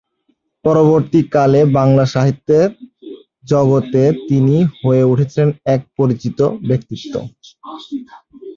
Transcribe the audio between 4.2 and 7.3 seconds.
তিনি হয়ে উঠেছিলেন এক পরিচিত ব্যক্তিত্ব।